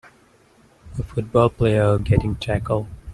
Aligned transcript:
a 0.97 1.03
football 1.03 1.47
player 1.47 1.99
getting 1.99 2.33
tackle 2.33 2.87